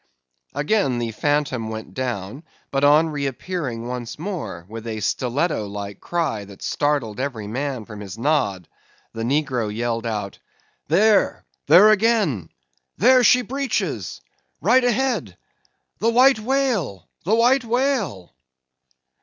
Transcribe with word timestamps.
Again 0.55 0.97
the 0.97 1.11
phantom 1.11 1.69
went 1.69 1.93
down, 1.93 2.41
but 2.71 2.83
on 2.83 3.09
re 3.09 3.27
appearing 3.27 3.87
once 3.87 4.17
more, 4.17 4.65
with 4.67 4.87
a 4.87 4.99
stiletto 4.99 5.67
like 5.67 5.99
cry 5.99 6.43
that 6.43 6.63
startled 6.63 7.19
every 7.19 7.45
man 7.45 7.85
from 7.85 7.99
his 7.99 8.17
nod, 8.17 8.67
the 9.13 9.21
negro 9.21 9.71
yelled 9.71 10.07
out—"There! 10.07 11.45
there 11.67 11.91
again! 11.91 12.49
there 12.97 13.23
she 13.23 13.43
breaches! 13.43 14.21
right 14.59 14.83
ahead! 14.83 15.37
The 15.99 16.09
White 16.09 16.39
Whale, 16.39 17.07
the 17.23 17.35
White 17.35 17.63
Whale!" 17.63 18.33